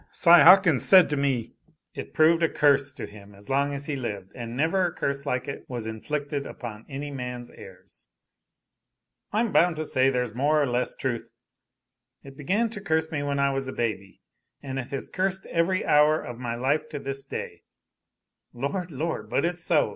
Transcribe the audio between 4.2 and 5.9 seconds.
and never a curse like it was